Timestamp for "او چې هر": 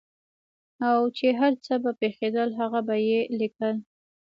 0.87-1.53